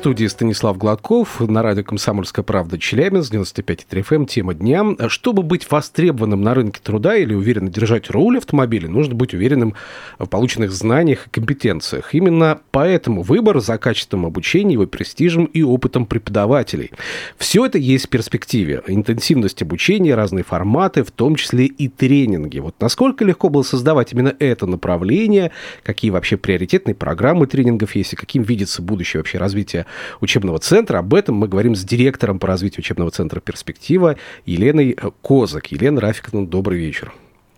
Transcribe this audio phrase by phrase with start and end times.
[0.00, 4.82] студии Станислав Гладков на радио «Комсомольская правда» Челябинск, 95,3 FM, тема дня.
[5.08, 9.74] Чтобы быть востребованным на рынке труда или уверенно держать руль автомобиля, нужно быть уверенным
[10.18, 12.14] в полученных знаниях и компетенциях.
[12.14, 16.92] Именно поэтому выбор за качеством обучения, его престижем и опытом преподавателей.
[17.36, 18.82] Все это есть в перспективе.
[18.86, 22.58] Интенсивность обучения, разные форматы, в том числе и тренинги.
[22.58, 25.50] Вот насколько легко было создавать именно это направление,
[25.82, 29.84] какие вообще приоритетные программы тренингов есть, и каким видится будущее вообще развитие
[30.20, 30.98] учебного центра.
[30.98, 34.16] Об этом мы говорим с директором по развитию учебного центра «Перспектива»
[34.46, 35.72] Еленой Козак.
[35.72, 37.12] Елена Рафиковна, добрый вечер.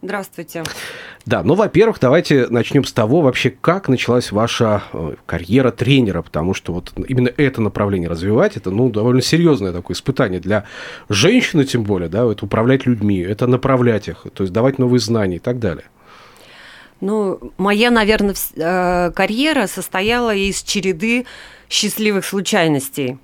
[0.04, 0.64] Здравствуйте.
[1.26, 6.54] Да, ну, во-первых, давайте начнем с того вообще, как началась ваша э, карьера тренера, потому
[6.54, 10.64] что вот именно это направление развивать, это, ну, довольно серьезное такое испытание для
[11.08, 15.36] женщины, тем более, да, это управлять людьми, это направлять их, то есть давать новые знания
[15.36, 15.84] и так далее.
[17.02, 21.26] Ну, моя, наверное, э, карьера состояла из череды
[21.68, 23.18] счастливых случайностей.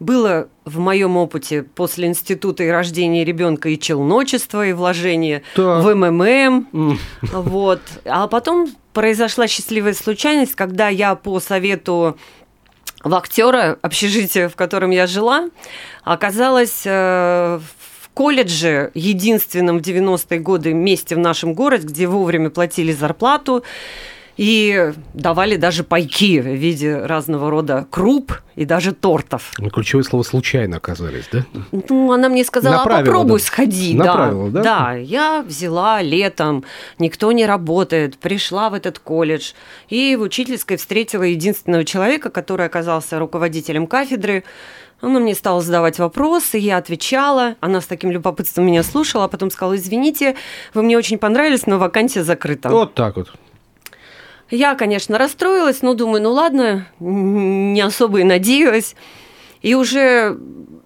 [0.00, 5.80] Было в моем опыте после института и рождения ребенка и челночество, и вложение да.
[5.80, 6.68] в МММ.
[6.72, 6.98] Mm.
[7.32, 7.80] Вот.
[8.06, 12.16] А потом произошла счастливая случайность, когда я по совету
[13.04, 15.50] в актера общежития, в котором я жила,
[16.02, 17.85] оказалась э, в
[18.16, 23.62] колледже, единственном в 90-е годы месте в нашем городе, где вовремя платили зарплату,
[24.36, 29.52] и давали даже пайки в виде разного рода круп и даже тортов.
[29.58, 31.44] Ну, ключевое слово «случайно» оказались, да?
[31.72, 33.44] Ну, она мне сказала, Направила, а попробуй да.
[33.44, 33.94] сходи.
[33.94, 34.62] Направила, да?
[34.62, 36.64] Да, я взяла летом,
[36.98, 39.52] никто не работает, пришла в этот колледж,
[39.88, 44.44] и в учительской встретила единственного человека, который оказался руководителем кафедры,
[45.00, 47.56] она мне стала задавать вопросы, я отвечала.
[47.60, 50.36] Она с таким любопытством меня слушала, а потом сказала, извините,
[50.72, 52.70] вы мне очень понравились, но вакансия закрыта.
[52.70, 53.30] Вот так вот.
[54.50, 58.94] Я, конечно, расстроилась, но думаю, ну ладно, не особо и надеялась.
[59.62, 60.36] И уже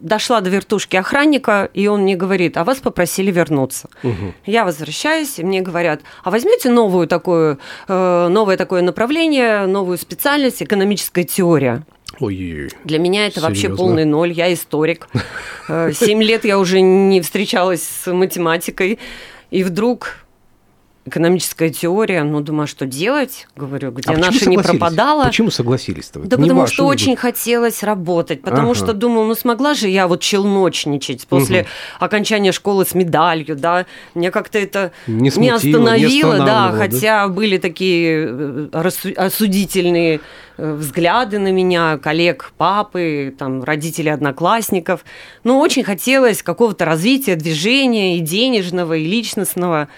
[0.00, 3.90] дошла до вертушки охранника, и он мне говорит, а вас попросили вернуться.
[4.02, 4.34] Угу.
[4.46, 10.62] Я возвращаюсь, и мне говорят, а возьмете новую такую, э, новое такое направление, новую специальность,
[10.62, 11.84] экономическая теория.
[12.18, 12.70] Ой-ой-ой.
[12.84, 13.48] Для меня это Серьезно?
[13.48, 15.08] вообще полный ноль, я историк.
[15.72, 18.98] Э, семь лет я уже не встречалась с математикой,
[19.52, 20.16] и вдруг
[21.10, 23.46] экономическая теория, ну, думаю, что делать?
[23.54, 25.24] Говорю, где а наша не пропадала.
[25.24, 26.20] Почему согласились-то?
[26.20, 28.74] Да не потому что очень хотелось работать, потому ага.
[28.74, 31.68] что думал, ну, смогла же я вот челночничать после угу.
[31.98, 33.84] окончания школы с медалью, да,
[34.14, 40.20] мне как-то это не, смутило, не остановило, не да, хотя были такие э, осудительные
[40.56, 45.04] э, взгляды на меня, коллег папы, там, родителей одноклассников.
[45.44, 49.88] Но очень хотелось какого-то развития, движения и денежного, и личностного.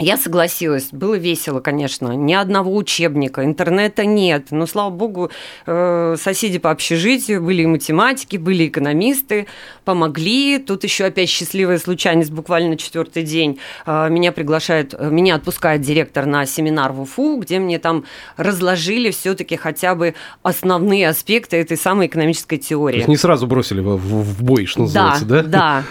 [0.00, 2.12] Я согласилась, было весело, конечно.
[2.16, 4.48] Ни одного учебника, интернета нет.
[4.50, 5.30] Но, слава богу,
[5.66, 9.46] э, соседи по общежитию были и математики, были экономисты,
[9.84, 10.58] помогли.
[10.58, 13.60] Тут еще опять счастливая случайность, буквально четвертый день.
[13.86, 18.04] Э, меня приглашает, э, меня отпускает директор на семинар в Уфу, где мне там
[18.36, 22.96] разложили все-таки хотя бы основные аспекты этой самой экономической теории.
[22.96, 25.42] То есть не сразу бросили в, в бой, что называется, да?
[25.42, 25.82] Да, да.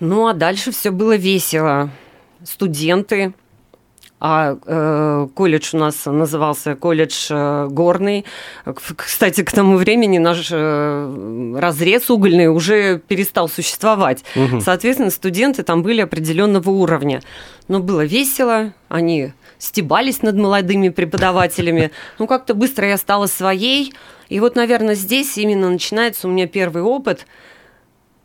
[0.00, 1.90] Ну, а дальше все было весело
[2.46, 3.34] студенты,
[4.18, 8.24] а э, колледж у нас назывался колледж э, горный.
[8.96, 14.24] Кстати, к тому времени наш э, разрез угольный уже перестал существовать.
[14.34, 14.60] Угу.
[14.60, 17.20] Соответственно, студенты там были определенного уровня.
[17.68, 21.90] Но было весело, они стебались над молодыми преподавателями.
[22.18, 23.92] Ну, как-то быстро я стала своей.
[24.30, 27.26] И вот, наверное, здесь именно начинается у меня первый опыт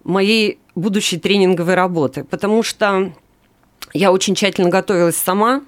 [0.06, 2.24] моей будущей тренинговой работы.
[2.24, 3.12] Потому что
[3.94, 5.62] я очень тщательно готовилась сама,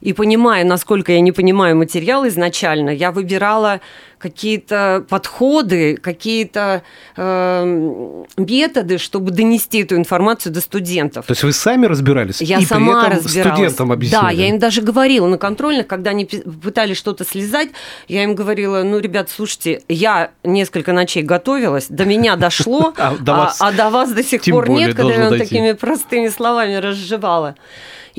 [0.00, 3.80] и понимая, насколько я не понимаю материал изначально, я выбирала
[4.18, 6.82] какие-то подходы, какие-то
[7.16, 11.26] э, методы, чтобы донести эту информацию до студентов.
[11.26, 12.40] То есть вы сами разбирались?
[12.40, 13.54] Я и сама при этом разбиралась.
[13.54, 14.22] студентам объясняли?
[14.22, 17.70] Да, я им даже говорила на контрольных, когда они пытались что-то слезать,
[18.08, 23.54] я им говорила, ну, ребят, слушайте, я несколько ночей готовилась, до меня дошло, а, а,
[23.60, 27.54] а до вас до сих пор нет, когда я такими простыми словами разжевала.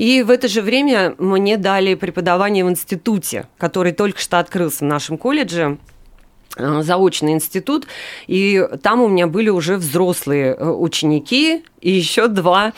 [0.00, 4.88] И в это же время мне дали преподавание в институте, который только что открылся в
[4.88, 5.76] нашем колледже
[6.56, 7.86] э, заочный институт,
[8.26, 12.72] и там у меня были уже взрослые э, ученики и еще два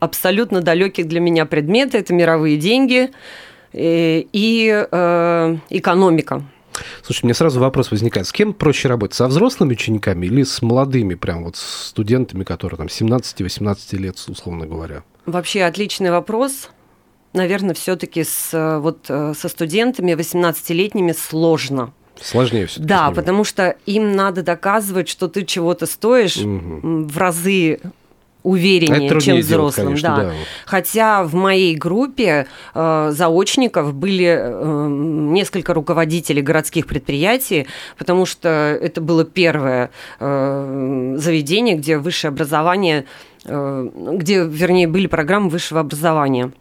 [0.00, 1.96] абсолютно далеких для меня предмета.
[1.96, 3.10] Это мировые деньги
[3.72, 4.86] э, и
[5.70, 6.42] экономика.
[7.02, 8.26] Слушай, мне сразу вопрос возникает.
[8.26, 9.16] С кем проще работать?
[9.16, 15.04] Со взрослыми учениками или с молодыми, прям вот студентами, которые там 17-18 лет, условно говоря?
[15.26, 16.70] Вообще отличный вопрос.
[17.32, 21.92] Наверное, все-таки с, вот, э, со студентами 18-летними сложно.
[22.20, 22.80] Сложнее все.
[22.80, 27.06] Да, потому что им надо доказывать, что ты чего-то стоишь угу.
[27.06, 27.80] в разы
[28.42, 29.94] увереннее, чем взрослым.
[29.94, 30.22] Делать, конечно, да.
[30.22, 30.32] Да.
[30.66, 37.66] Хотя в моей группе э, заочников были э, несколько руководителей городских предприятий,
[37.98, 45.48] потому что это было первое э, заведение, где высшее образование, э, где, вернее, были программы
[45.48, 46.52] высшего образования.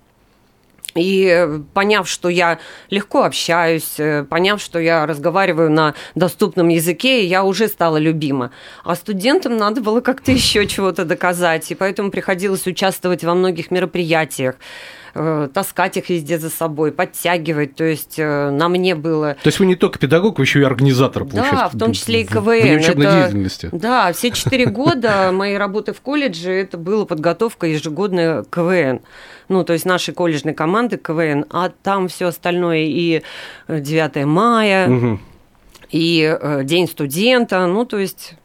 [0.95, 2.59] И э, поняв, что я
[2.89, 8.51] легко общаюсь, э, поняв, что я разговариваю на доступном языке, я уже стала любима.
[8.83, 14.55] А студентам надо было как-то еще чего-то доказать, и поэтому приходилось участвовать во многих мероприятиях
[15.13, 17.75] э, таскать их везде за собой, подтягивать.
[17.75, 19.35] То есть на мне было...
[19.41, 21.56] То есть вы не только педагог, вы еще и организатор, получается.
[21.56, 22.77] Да, в том числе и КВН.
[22.77, 23.21] В учебной это...
[23.21, 23.69] деятельности.
[23.71, 29.01] Да, все четыре года моей работы в колледже это была подготовка ежегодная КВН
[29.50, 33.23] ну, то есть нашей колледжной команды КВН, а там все остальное и
[33.67, 35.19] 9 э, мая, угу.
[35.89, 38.35] и э, День студента, ну, то есть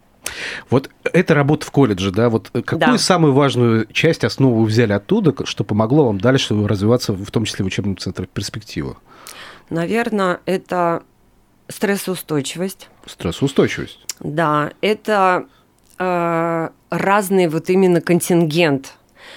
[0.71, 2.99] вот эта работа в колледже, да, вот какую да.
[2.99, 7.65] самую важную часть, основу вы взяли оттуда, что помогло вам дальше развиваться, в том числе
[7.65, 8.97] в учебном центре «Перспектива»?
[9.71, 11.03] Наверное, это
[11.69, 12.89] стрессоустойчивость.
[13.07, 14.01] Стрессоустойчивость.
[14.21, 15.47] Да, это
[15.99, 18.95] э, разный вот именно контингент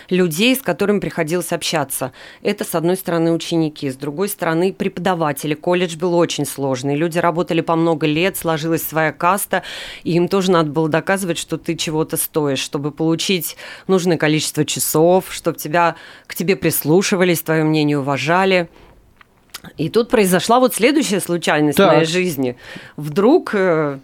[0.10, 2.12] людей, с которыми приходилось общаться.
[2.42, 5.54] Это, с одной стороны, ученики, с другой стороны, преподаватели.
[5.54, 6.96] Колледж был очень сложный.
[6.96, 9.64] Люди работали по много лет, сложилась своя каста,
[10.04, 13.58] и им тоже надо было доказывать, что ты чего-то стоишь, чтобы получить
[13.88, 15.96] нужное количество часов, чтобы тебя,
[16.26, 18.70] к тебе прислушивались, твое мнение уважали.
[19.78, 21.90] И тут произошла вот следующая случайность так.
[21.90, 22.58] в моей жизни.
[22.96, 24.00] Вдруг э,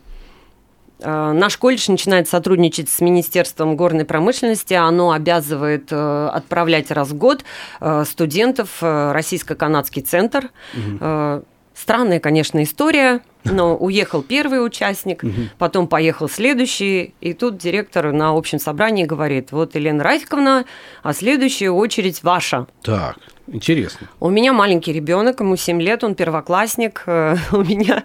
[1.04, 4.74] наш колледж начинает сотрудничать с Министерством горной промышленности.
[4.74, 7.44] Оно обязывает э, отправлять раз в год
[7.82, 10.50] э, студентов в Российско-канадский центр.
[10.74, 11.44] Угу.
[11.76, 15.24] Странная, конечно, история, но уехал первый участник,
[15.58, 20.66] потом поехал следующий, и тут директор на общем собрании говорит, вот, Елена Рафиковна,
[21.02, 22.68] а следующая очередь ваша.
[22.84, 23.18] Так.
[23.48, 24.07] Интересно.
[24.22, 28.04] У меня маленький ребенок, ему 7 лет, он первоклассник, э, у меня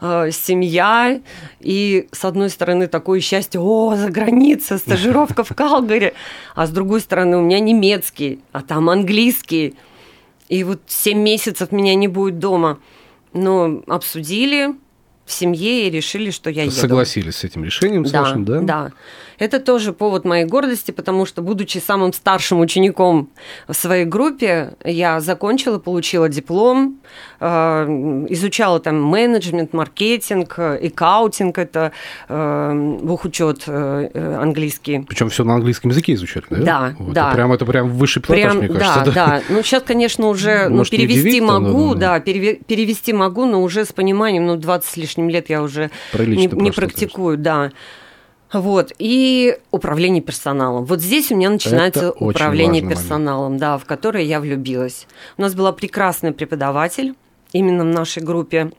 [0.00, 1.20] э, семья,
[1.60, 6.14] и с одной стороны такое счастье, о, за граница, стажировка в Калгари,
[6.54, 9.74] а с другой стороны у меня немецкий, а там английский,
[10.48, 12.78] и вот 7 месяцев меня не будет дома.
[13.34, 14.74] Но обсудили
[15.26, 16.74] в семье и решили, что я еду.
[16.74, 18.60] Согласились с этим решением, да, вашим, да?
[18.60, 18.92] Да.
[19.38, 23.30] Это тоже повод моей гордости, потому что, будучи самым старшим учеником
[23.66, 26.98] в своей группе, я закончила, получила диплом,
[27.40, 27.46] э,
[28.30, 31.92] изучала там менеджмент, маркетинг, экаутинг, это
[32.28, 35.04] э, бухучет э, английский.
[35.08, 36.56] Причем все на английском языке изучали, да?
[36.58, 37.12] Да, вот.
[37.12, 37.26] да.
[37.28, 39.04] Это прям, это прям высший пилотаж, прям, мне кажется.
[39.04, 39.42] Да, да, да.
[39.48, 44.56] Ну, сейчас, конечно, уже ну, перевести могу, да, перевести могу, но уже с пониманием, ну,
[44.56, 47.70] 20 с лишним лет я уже Прилично не, не практикую, да.
[48.52, 50.86] Вот, и управление персоналом.
[50.86, 53.60] Вот здесь у меня начинается Это управление персоналом, момент.
[53.60, 55.06] да, в которое я влюбилась.
[55.36, 57.14] У нас была прекрасная преподаватель
[57.52, 58.72] именно в нашей группе.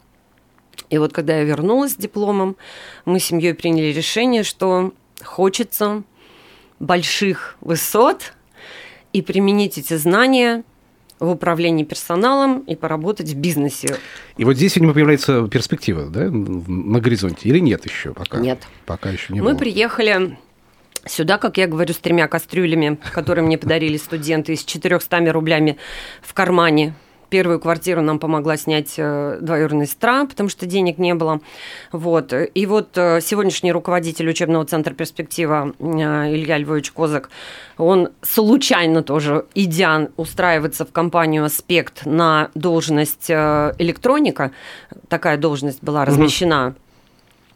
[0.89, 2.55] И вот когда я вернулась с дипломом,
[3.05, 4.91] мы с семьей приняли решение, что
[5.23, 6.03] хочется
[6.79, 8.33] больших высот
[9.13, 10.63] и применить эти знания
[11.19, 13.97] в управлении персоналом и поработать в бизнесе.
[14.37, 18.39] И вот здесь, видимо, появляется перспектива, да, на горизонте, или нет еще пока?
[18.39, 18.59] Нет.
[18.85, 19.57] Пока еще не Мы было.
[19.59, 20.37] приехали
[21.05, 25.77] сюда, как я говорю, с тремя кастрюлями, которые мне подарили студенты, с 400 рублями
[26.21, 26.93] в кармане
[27.29, 31.41] Первую квартиру нам помогла снять э, двоюродная сестра, потому что денег не было.
[31.91, 32.33] Вот.
[32.33, 37.29] И вот э, сегодняшний руководитель учебного центра «Перспектива» э, Илья Львович Козак,
[37.77, 44.51] он случайно тоже, идя устраиваться в компанию «Аспект» на должность электроника,
[45.07, 46.75] такая должность была размещена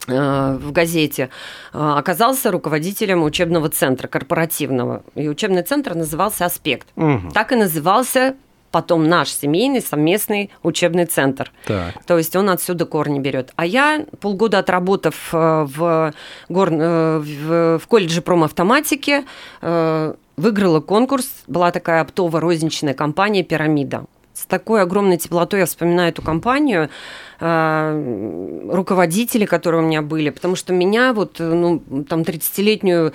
[0.06, 1.30] в газете,
[1.72, 5.02] оказался руководителем учебного центра корпоративного.
[5.16, 6.88] И учебный центр назывался «Аспект».
[6.98, 7.32] Угу.
[7.34, 8.36] Так и назывался
[8.74, 11.52] потом наш семейный совместный учебный центр.
[11.66, 12.04] Так.
[12.06, 13.52] То есть он отсюда корни берет.
[13.56, 16.14] А я, полгода отработав э, в,
[16.50, 16.70] гор...
[16.72, 19.26] Э, в, в колледже промавтоматики,
[19.62, 21.28] э, выиграла конкурс.
[21.48, 24.06] Была такая оптово-розничная компания «Пирамида».
[24.54, 26.92] Такой огромной теплотой я вспоминаю эту компанию,
[27.40, 33.14] руководители, которые у меня были, потому что меня, вот, ну, там, 30-летнюю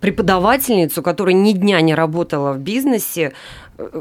[0.00, 3.32] преподавательницу, которая ни дня не работала в бизнесе,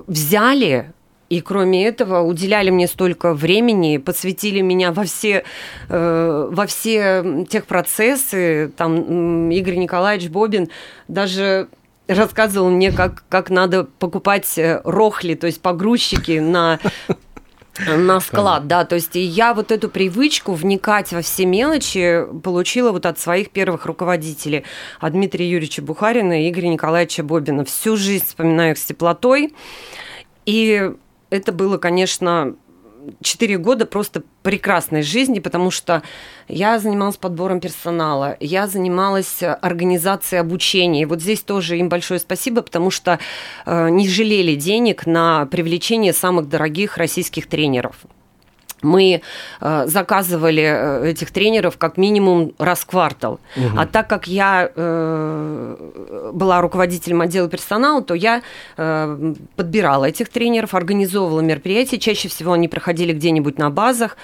[0.05, 0.93] взяли
[1.29, 5.43] И кроме этого уделяли мне столько времени, посвятили меня во все,
[5.89, 8.71] э, во все тех процессы.
[8.75, 10.69] Там Игорь Николаевич Бобин
[11.07, 11.67] даже
[12.09, 16.79] рассказывал мне, как, как надо покупать э, рохли, то есть погрузчики на
[17.87, 23.05] на склад, да, то есть я вот эту привычку вникать во все мелочи получила вот
[23.05, 24.65] от своих первых руководителей,
[24.99, 27.63] от Дмитрия Юрьевича Бухарина и Игоря Николаевича Бобина.
[27.63, 29.53] Всю жизнь вспоминаю их с теплотой,
[30.45, 30.91] и
[31.29, 32.55] это было, конечно,
[33.21, 36.03] 4 года просто прекрасной жизни, потому что
[36.47, 41.03] я занималась подбором персонала, я занималась организацией обучения.
[41.03, 43.19] И вот здесь тоже им большое спасибо, потому что
[43.65, 47.95] э, не жалели денег на привлечение самых дорогих российских тренеров
[48.81, 49.21] мы
[49.61, 53.39] э, заказывали э, этих тренеров как минимум раз в квартал.
[53.55, 53.77] Угу.
[53.77, 58.41] А так как я э, была руководителем отдела персонала, то я
[58.77, 61.99] э, подбирала этих тренеров, организовывала мероприятия.
[61.99, 64.17] Чаще всего они проходили где-нибудь на базах.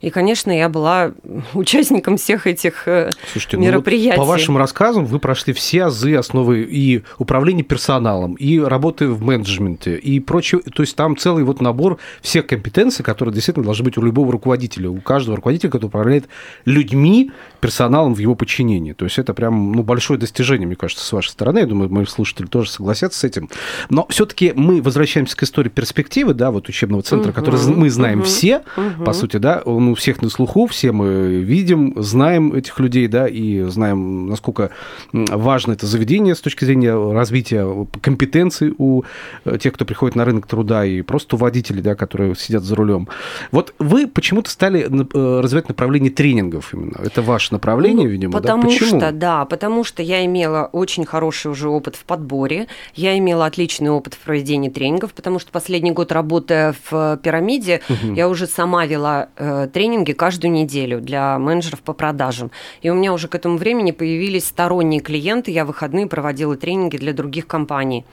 [0.00, 1.12] И, конечно, я была
[1.54, 4.16] участником всех этих э, Слушайте, мероприятий.
[4.16, 9.08] Ну вот по вашим рассказам вы прошли все азы основы и управления персоналом, и работы
[9.08, 10.62] в менеджменте, и прочее.
[10.74, 14.88] То есть там целый вот набор всех компетенций, которые действительно должны быть у любого руководителя,
[14.88, 16.28] у каждого руководителя, который управляет
[16.64, 18.92] людьми, персоналом в его подчинении.
[18.92, 21.58] То есть это прям ну, большое достижение, мне кажется, с вашей стороны.
[21.58, 23.50] Я думаю, мои слушатели тоже согласятся с этим.
[23.90, 28.20] Но все-таки мы возвращаемся к истории перспективы, да, вот учебного центра, угу, который мы знаем
[28.20, 29.04] угу, все, угу.
[29.04, 33.26] по сути, да, он у всех на слуху, все мы видим, знаем этих людей, да,
[33.28, 34.70] и знаем, насколько
[35.12, 37.66] важно это заведение с точки зрения развития
[38.00, 39.02] компетенций у
[39.44, 42.74] э, тех, кто приходит на рынок труда, и просто у водителей, да, которые сидят за
[42.74, 43.08] рулем.
[43.52, 46.98] Вот вы почему-то стали э, развивать направление тренингов именно.
[47.02, 48.68] Это ваше направление, ну, видимо, потому да?
[48.68, 49.00] Почему?
[49.00, 53.90] что, да, потому что я имела очень хороший уже опыт в подборе, я имела отличный
[53.90, 58.14] опыт в проведении тренингов, потому что последний год работая в пирамиде, угу.
[58.14, 62.50] я уже сама вела э, тренинги каждую неделю для менеджеров по продажам.
[62.82, 66.98] И у меня уже к этому времени появились сторонние клиенты, я в выходные проводила тренинги
[66.98, 68.04] для других компаний.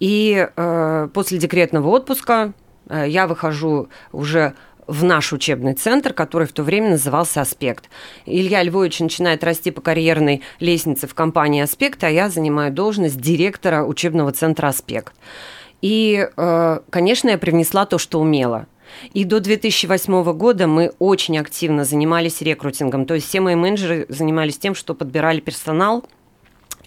[0.00, 2.54] И э, после декретного отпуска
[2.88, 4.54] э, я выхожу уже
[4.86, 7.90] в наш учебный центр, который в то время назывался «Аспект».
[8.24, 13.84] Илья Львович начинает расти по карьерной лестнице в компании «Аспект», а я занимаю должность директора
[13.84, 15.12] учебного центра «Аспект».
[15.82, 18.66] И, э, конечно, я привнесла то, что умела.
[19.12, 23.06] И до 2008 года мы очень активно занимались рекрутингом.
[23.06, 26.04] То есть все мои менеджеры занимались тем, что подбирали персонал,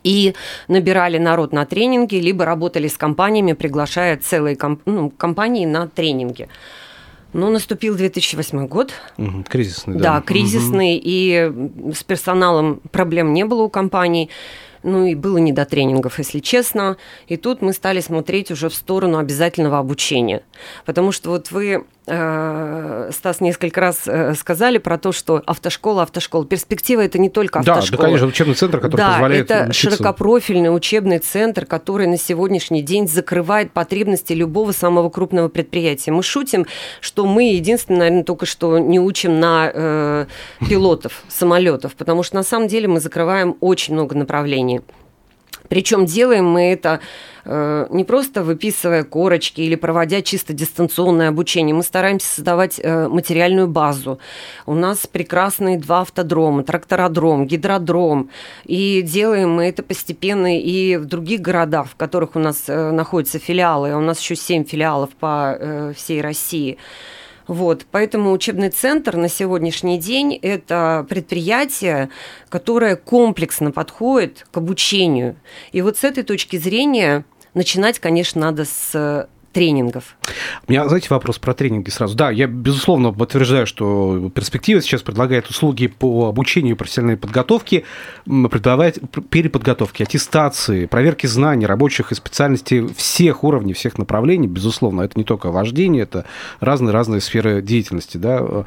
[0.04, 0.34] и
[0.68, 6.48] набирали народ на тренинги, либо работали с компаниями, приглашая целые комп- ну, компании на тренинги.
[7.34, 8.92] Ну, наступил 2008 год.
[9.18, 10.16] Угу, кризисный, да.
[10.16, 11.04] Да, кризисный, угу.
[11.06, 14.30] и с персоналом проблем не было у компаний.
[14.82, 16.98] Ну и было не до тренингов, если честно.
[17.28, 20.42] И тут мы стали смотреть уже в сторону обязательного обучения.
[20.86, 26.46] Потому что вот вы Стас несколько раз э, сказали про то, что автошкола, автошкола.
[26.46, 27.92] Перспектива это не только автошкола.
[27.92, 29.98] Да, да конечно, учебный центр, который да, позволяет это учиться.
[29.98, 36.12] широкопрофильный учебный центр, который на сегодняшний день закрывает потребности любого самого крупного предприятия.
[36.12, 36.66] Мы шутим,
[37.00, 40.26] что мы единственное, наверное, только что не учим на э,
[40.70, 44.82] пилотов самолетов, потому что на самом деле мы закрываем очень много направлений.
[45.70, 47.00] Причем делаем мы это
[47.46, 51.76] э, не просто выписывая корочки или проводя чисто дистанционное обучение.
[51.76, 54.20] Мы стараемся создавать э, материальную базу.
[54.66, 58.30] У нас прекрасные два автодрома, трактородром, гидродром.
[58.66, 63.40] И делаем мы это постепенно и в других городах, в которых у нас э, находятся
[63.40, 63.96] филиалы.
[63.96, 66.78] У нас еще семь филиалов по всей России.
[67.50, 72.12] Вот, поэтому учебный центр на сегодняшний день– это предприятие,
[72.48, 75.36] которое комплексно подходит к обучению.
[75.72, 77.26] И вот с этой точки зрения
[77.56, 80.16] начинать, конечно, надо с тренингов.
[80.68, 82.16] У меня, знаете, вопрос про тренинги сразу.
[82.16, 87.84] Да, я, безусловно, подтверждаю, что перспектива сейчас предлагает услуги по обучению профессиональной подготовке,
[88.26, 94.48] предлагает переподготовки, аттестации, проверки знаний рабочих и специальностей всех уровней, всех направлений.
[94.48, 96.26] Безусловно, это не только вождение, это
[96.60, 98.18] разные-разные сферы деятельности.
[98.18, 98.66] Да.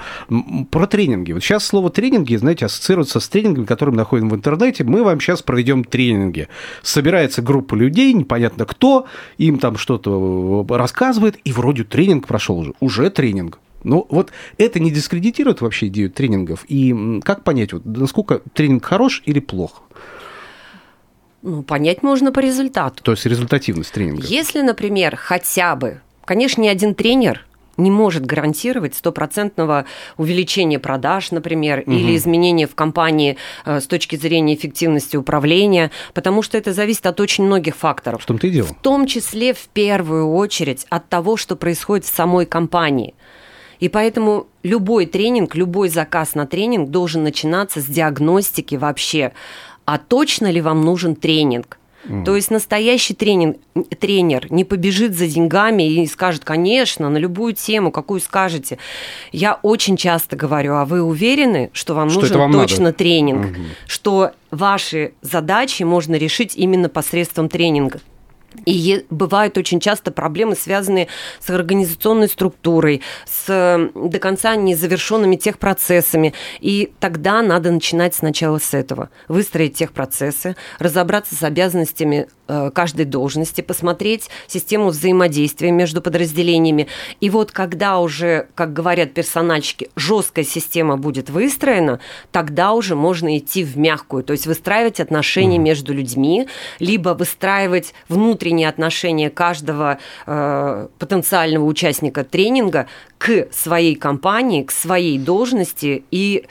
[0.71, 1.33] Про тренинги.
[1.33, 4.85] Вот сейчас слово тренинги, знаете, ассоциируется с тренингами, которые мы находим в интернете.
[4.85, 6.49] Мы вам сейчас проведем тренинги.
[6.83, 9.07] Собирается группа людей, непонятно кто,
[9.39, 12.73] им там что-то рассказывает, и вроде тренинг прошел уже.
[12.81, 13.59] Уже тренинг.
[13.85, 16.65] Ну, вот это не дискредитирует вообще идею тренингов?
[16.69, 19.83] И как понять, вот, насколько тренинг хорош или плох?
[21.43, 23.03] Ну, понять можно по результату.
[23.03, 24.25] То есть результативность тренинга.
[24.25, 27.45] Если, например, хотя бы, конечно, ни один тренер
[27.77, 29.87] не может гарантировать стопроцентного
[30.17, 31.93] увеличения продаж, например, угу.
[31.93, 37.21] или изменения в компании э, с точки зрения эффективности управления, потому что это зависит от
[37.21, 38.23] очень многих факторов.
[38.23, 38.67] В том-то и дело.
[38.67, 43.15] В том числе, в первую очередь, от того, что происходит в самой компании.
[43.81, 49.33] И поэтому любой тренинг, любой заказ на тренинг должен начинаться с диагностики вообще.
[49.85, 51.79] А точно ли вам нужен тренинг?
[52.05, 52.25] Mm.
[52.25, 53.59] То есть настоящий тренинг,
[53.99, 58.79] тренер не побежит за деньгами и скажет, конечно, на любую тему, какую скажете.
[59.31, 62.97] Я очень часто говорю, а вы уверены, что вам что нужен вам точно надо?
[62.97, 63.67] тренинг, mm-hmm.
[63.87, 68.01] что ваши задачи можно решить именно посредством тренинга?
[68.67, 71.09] И бывают очень часто проблемы, связанные
[71.41, 76.35] с организационной структурой, с до конца незавершенными техпроцессами.
[76.61, 79.11] И тогда надо начинать сначала с этого.
[79.29, 82.29] Выстроить техпроцессы, разобраться с обязанностями
[82.75, 86.89] каждой должности, посмотреть систему взаимодействия между подразделениями.
[87.21, 93.65] И вот когда уже, как говорят персональщики, жесткая система будет выстроена, тогда уже можно идти
[93.65, 95.63] в мягкую, то есть выстраивать отношения mm.
[95.63, 102.87] между людьми, либо выстраивать внутренние отношение каждого э, потенциального участника тренинга
[103.19, 106.47] к своей компании, к своей должности и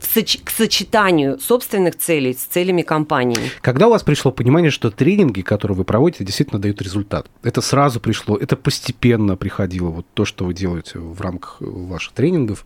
[0.00, 3.50] к сочетанию собственных целей с целями компании.
[3.60, 4.90] Когда у вас пришло понимание, что
[5.34, 7.26] тренинги, которые вы проводите, действительно дают результат?
[7.42, 12.64] Это сразу пришло, это постепенно приходило, вот то, что вы делаете в рамках ваших тренингов?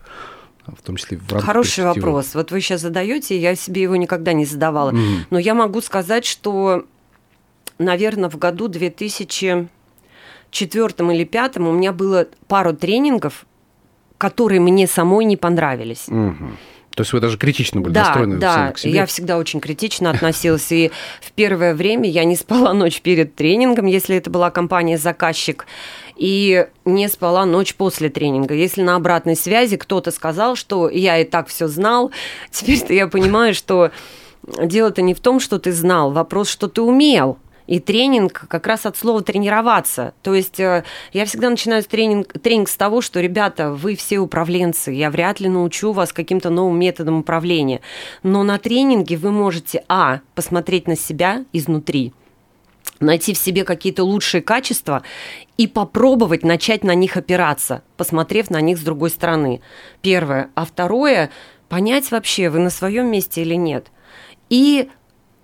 [0.69, 2.35] в том числе в рамках Хороший вопрос.
[2.35, 4.91] Вот вы сейчас задаете, я себе его никогда не задавала.
[4.91, 5.21] Mm.
[5.31, 6.85] Но я могу сказать, что
[7.79, 9.69] наверное, в году 2004
[10.53, 13.47] или 2005 у меня было пару тренингов,
[14.19, 16.07] которые мне самой не понравились.
[16.09, 16.51] Угу.
[16.99, 18.93] То есть вы даже критично были да, настроены да, к себе?
[18.93, 20.73] я всегда очень критично относилась.
[20.73, 20.91] И
[21.21, 25.67] в первое время я не спала ночь перед тренингом, если это была компания-заказчик,
[26.17, 28.55] и не спала ночь после тренинга.
[28.55, 32.11] Если на обратной связи кто-то сказал, что я и так все знал,
[32.51, 33.93] теперь-то я понимаю, что
[34.61, 37.39] дело-то не в том, что ты знал, вопрос, что ты умел.
[37.69, 40.15] И тренинг как раз от слова тренироваться.
[40.23, 44.91] То есть э, я всегда начинаю тренинг, тренинг с того, что, ребята, вы все управленцы,
[44.91, 47.83] я вряд ли научу вас каким-то новым методом управления.
[48.23, 52.15] Но на тренинге вы можете, а, посмотреть на себя изнутри,
[53.01, 55.03] найти в себе какие-то лучшие качества
[55.59, 59.61] и попробовать начать на них опираться, посмотрев на них с другой стороны.
[60.01, 60.49] Первое.
[60.55, 61.31] А второе,
[61.69, 63.89] понять вообще, вы на своем месте или нет.
[64.49, 64.89] И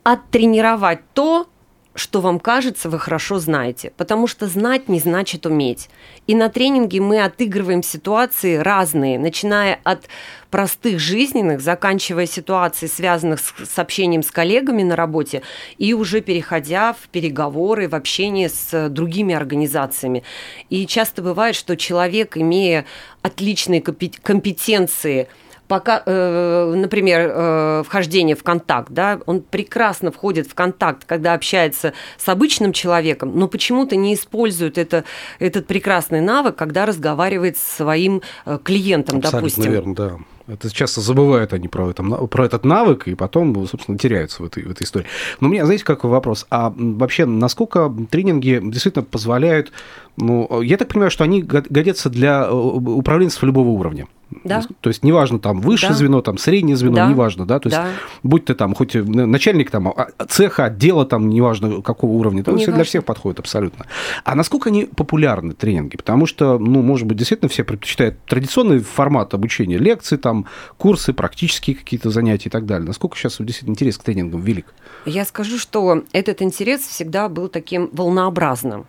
[0.04, 1.48] оттренировать то,
[1.94, 5.88] что вам кажется, вы хорошо знаете, потому что знать не значит уметь.
[6.26, 10.08] И на тренинге мы отыгрываем ситуации разные, начиная от
[10.50, 15.42] простых жизненных, заканчивая ситуацией, связанных с, общением с коллегами на работе,
[15.78, 20.24] и уже переходя в переговоры, в общение с другими организациями.
[20.70, 22.86] И часто бывает, что человек, имея
[23.22, 25.28] отличные компетенции–
[25.68, 31.92] пока, э, например, э, вхождение в контакт, да, он прекрасно входит в контакт, когда общается
[32.16, 35.04] с обычным человеком, но почему-то не использует это,
[35.38, 39.72] этот прекрасный навык, когда разговаривает с своим э, клиентом, Абсолютно допустим.
[39.72, 40.18] верно, да.
[40.46, 44.64] Это часто забывают они про, это, про этот навык, и потом, собственно, теряются в этой,
[44.64, 45.06] в этой истории.
[45.40, 46.46] Но у меня, знаете, какой вопрос?
[46.50, 49.72] А вообще, насколько тренинги действительно позволяют...
[50.18, 54.06] Ну, я так понимаю, что они годятся для управленцев любого уровня.
[54.42, 54.62] Да.
[54.80, 55.98] То есть неважно там высшее да.
[55.98, 57.06] звено, там среднее звено, да.
[57.08, 57.88] неважно, да, то есть да.
[58.22, 62.72] будь ты там хоть начальник там а, цеха, отдела там, неважно какого уровня, то есть
[62.72, 63.86] для всех подходит абсолютно.
[64.24, 65.96] А насколько они популярны тренинги?
[65.96, 71.76] Потому что, ну, может быть, действительно все предпочитают традиционный формат обучения, лекции, там, курсы, практические
[71.76, 72.86] какие-то занятия и так далее.
[72.86, 74.66] Насколько сейчас действительно интерес к тренингам велик?
[75.06, 78.86] Я скажу, что этот интерес всегда был таким волнообразным.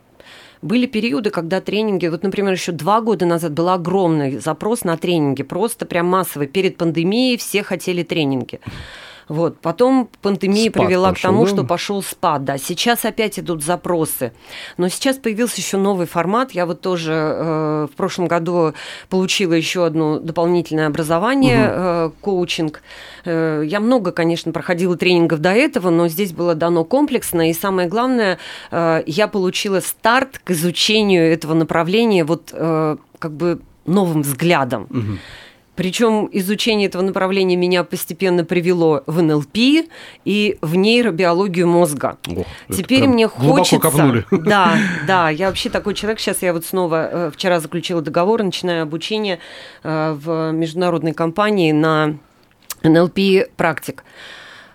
[0.65, 5.43] Были периоды, когда тренинги, вот, например, еще два года назад был огромный запрос на тренинги,
[5.43, 6.47] просто прям массовый.
[6.47, 8.59] Перед пандемией все хотели тренинги.
[9.27, 9.59] Вот.
[9.59, 11.51] Потом пандемия спад привела пошел, к тому, да?
[11.51, 12.43] что пошел спад.
[12.43, 12.57] Да.
[12.57, 14.33] Сейчас опять идут запросы.
[14.77, 16.51] Но сейчас появился еще новый формат.
[16.51, 18.73] Я вот тоже э, в прошлом году
[19.09, 21.75] получила еще одно дополнительное образование, угу.
[21.75, 22.81] э, коучинг.
[23.25, 27.49] Э, я много, конечно, проходила тренингов до этого, но здесь было дано комплексно.
[27.49, 28.37] И самое главное,
[28.71, 34.87] э, я получила старт к изучению этого направления вот э, как бы новым взглядом.
[34.89, 35.17] Угу.
[35.75, 39.57] Причем изучение этого направления меня постепенно привело в НЛП
[40.23, 42.17] и в нейробиологию мозга.
[42.27, 43.79] О, Теперь мне хочется...
[43.79, 44.25] Копнули.
[44.45, 46.19] Да, да, я вообще такой человек.
[46.19, 49.39] Сейчас я вот снова э, вчера заключила договор, начинаю обучение
[49.83, 52.17] э, в международной компании на
[52.83, 54.03] НЛП практик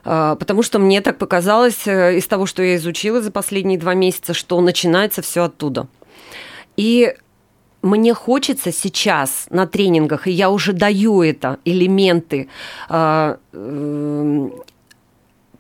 [0.05, 4.35] э, потому что мне так показалось из того, что я изучила за последние два месяца,
[4.35, 5.87] что начинается все оттуда.
[6.77, 7.15] И
[7.83, 12.49] мне хочется сейчас на тренингах, и я уже даю это, элементы,
[12.89, 14.51] э, э,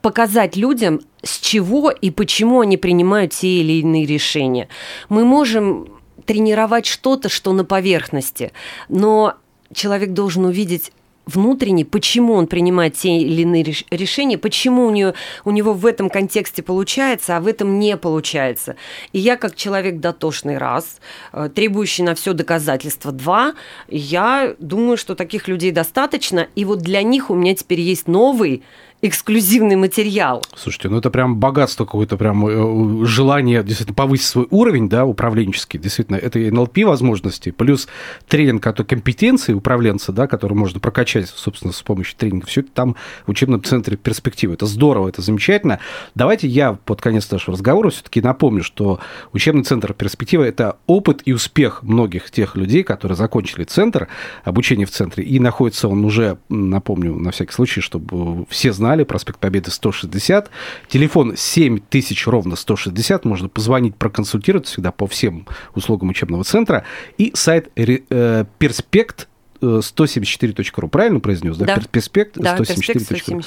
[0.02, 4.68] показать людям, с чего и почему они принимают те или иные решения.
[5.09, 5.88] Мы можем
[6.24, 8.52] тренировать что-то, что на поверхности,
[8.88, 9.35] но
[9.72, 10.92] человек должен увидеть
[11.35, 15.14] внутренне, почему он принимает те или иные решения, почему у, нее,
[15.45, 18.77] у него в этом контексте получается, а в этом не получается.
[19.12, 21.01] И я, как человек дотошный раз,
[21.33, 23.55] э, требующий на все доказательства два,
[23.88, 26.49] я думаю, что таких людей достаточно.
[26.55, 28.62] И вот для них у меня теперь есть новый
[29.03, 30.43] эксклюзивный материал.
[30.55, 35.79] Слушайте, ну это прям богатство какое-то, прям э, желание действительно повысить свой уровень, да, управленческий,
[35.79, 37.89] действительно, это и НЛП возможности, плюс
[38.29, 42.97] тренинг от компетенции управленца, да, который можно прокачать, собственно, с помощью тренинга, все это там
[43.27, 44.55] в учебном центре перспективы.
[44.55, 45.81] Это здорово, это замечательно.
[46.15, 49.01] Давайте я под конец нашего разговора все-таки напомню, что
[49.33, 54.09] учебный центр перспектива– это опыт и успех многих тех людей, которые закончили центр,
[54.45, 59.05] обучение в центре, и находится он уже, напомню, на всякий случай, чтобы все знали, знали,
[59.05, 60.50] проспект Победы 160,
[60.88, 66.85] телефон 7000 ровно 160, можно позвонить, проконсультироваться всегда по всем услугам учебного центра,
[67.16, 69.29] и сайт э, перспект
[69.61, 70.88] 174.ru.
[70.88, 71.57] Правильно произнес?
[71.57, 71.83] Да, да.
[71.92, 73.44] Перспект да, 174.ru.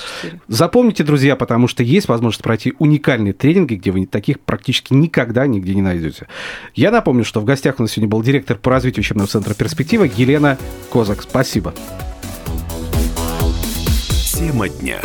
[0.48, 5.76] Запомните, друзья, потому что есть возможность пройти уникальные тренинги, где вы таких практически никогда нигде
[5.76, 6.28] не найдете.
[6.76, 10.04] Я напомню, что в гостях у нас сегодня был директор по развитию учебного центра «Перспектива»
[10.04, 10.58] Елена
[10.90, 11.24] Козак.
[11.24, 11.74] Спасибо.
[14.34, 15.00] Тема дня.